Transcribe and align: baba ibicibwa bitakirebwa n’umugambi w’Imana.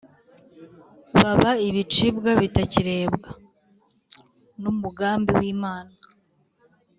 baba 1.19 1.51
ibicibwa 1.67 2.29
bitakirebwa 2.41 3.29
n’umugambi 4.61 5.31
w’Imana. 5.39 5.93